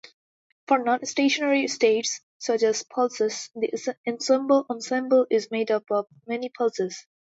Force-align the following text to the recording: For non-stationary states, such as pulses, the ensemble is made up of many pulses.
For 0.67 0.79
non-stationary 0.79 1.67
states, 1.67 2.21
such 2.39 2.63
as 2.63 2.81
pulses, 2.81 3.51
the 3.53 3.93
ensemble 4.07 5.27
is 5.29 5.51
made 5.51 5.69
up 5.69 5.91
of 5.91 6.07
many 6.25 6.49
pulses. 6.49 7.05